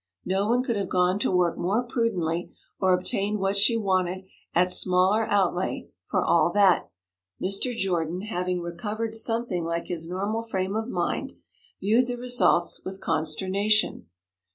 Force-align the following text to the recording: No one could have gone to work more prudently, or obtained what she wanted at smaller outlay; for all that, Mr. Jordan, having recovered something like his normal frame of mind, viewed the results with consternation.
No 0.25 0.47
one 0.49 0.63
could 0.63 0.77
have 0.77 0.89
gone 0.89 1.19
to 1.19 1.29
work 1.29 1.59
more 1.59 1.83
prudently, 1.83 2.51
or 2.79 2.91
obtained 2.91 3.37
what 3.37 3.55
she 3.55 3.77
wanted 3.77 4.23
at 4.51 4.71
smaller 4.71 5.27
outlay; 5.29 5.91
for 6.05 6.23
all 6.25 6.51
that, 6.53 6.89
Mr. 7.39 7.77
Jordan, 7.77 8.21
having 8.21 8.61
recovered 8.61 9.13
something 9.13 9.63
like 9.63 9.89
his 9.89 10.09
normal 10.09 10.41
frame 10.41 10.75
of 10.75 10.87
mind, 10.87 11.33
viewed 11.79 12.07
the 12.07 12.17
results 12.17 12.81
with 12.83 12.99
consternation. 12.99 14.07